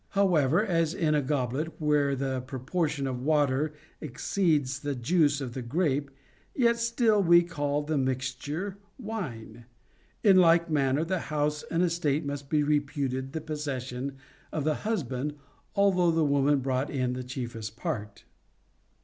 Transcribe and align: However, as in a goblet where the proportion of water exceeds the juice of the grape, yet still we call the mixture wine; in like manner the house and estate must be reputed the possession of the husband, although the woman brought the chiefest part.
However, 0.17 0.65
as 0.65 0.95
in 0.95 1.13
a 1.13 1.21
goblet 1.21 1.79
where 1.79 2.15
the 2.15 2.41
proportion 2.41 3.05
of 3.05 3.21
water 3.21 3.75
exceeds 4.01 4.79
the 4.79 4.95
juice 4.95 5.39
of 5.41 5.53
the 5.53 5.61
grape, 5.61 6.09
yet 6.55 6.79
still 6.79 7.21
we 7.21 7.43
call 7.43 7.83
the 7.83 7.99
mixture 7.99 8.77
wine; 8.97 9.65
in 10.23 10.37
like 10.37 10.71
manner 10.71 11.03
the 11.05 11.19
house 11.29 11.61
and 11.69 11.83
estate 11.83 12.25
must 12.25 12.49
be 12.49 12.63
reputed 12.63 13.33
the 13.33 13.41
possession 13.41 14.17
of 14.51 14.63
the 14.63 14.73
husband, 14.73 15.35
although 15.75 16.09
the 16.09 16.25
woman 16.25 16.61
brought 16.61 16.87
the 16.87 17.23
chiefest 17.23 17.77
part. 17.77 18.23